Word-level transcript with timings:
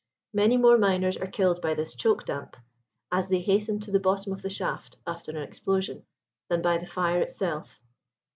Many 0.33 0.57
more 0.57 0.79
miners 0.79 1.15
are 1.15 1.27
killed 1.27 1.61
by 1.61 1.75
this 1.75 1.93
choke 1.93 2.25
damp, 2.25 2.57
as 3.11 3.29
they 3.29 3.39
hasten 3.39 3.79
to 3.81 3.91
the 3.91 3.99
bottom 3.99 4.33
of 4.33 4.41
the 4.41 4.49
shaft 4.49 4.95
after 5.05 5.29
an 5.29 5.37
explosion, 5.37 6.07
than 6.49 6.63
by 6.63 6.79
the 6.79 6.87
fire 6.87 7.21
itself. 7.21 7.79